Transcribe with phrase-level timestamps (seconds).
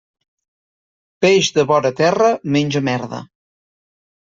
[1.27, 3.25] Peix de vora terra menja merda.